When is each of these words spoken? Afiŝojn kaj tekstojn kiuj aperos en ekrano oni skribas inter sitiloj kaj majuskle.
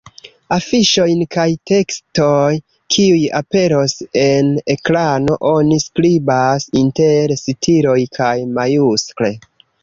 Afiŝojn 0.55 1.19
kaj 1.33 1.43
tekstojn 1.71 2.57
kiuj 2.95 3.19
aperos 3.39 3.93
en 4.23 4.49
ekrano 4.77 5.37
oni 5.51 5.79
skribas 5.85 6.67
inter 6.83 7.35
sitiloj 7.43 7.99
kaj 8.19 8.33
majuskle. 8.59 9.33